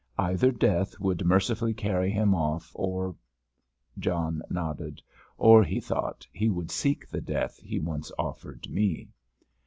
[0.17, 3.15] Either death would mercifully carry him off, or——"
[3.99, 4.99] John nodded,
[5.37, 9.09] "or," he thought, "he would seek the death he once offered me."